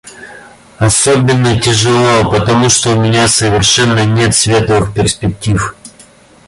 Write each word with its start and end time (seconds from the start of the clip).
Особенно 0.79 1.59
тяжело 1.59 2.27
потому, 2.31 2.69
что 2.69 2.89
у 2.97 2.99
меня 2.99 3.27
совершенно 3.27 4.03
нет 4.03 4.33
светлых 4.35 4.95
перспектив. 4.95 5.75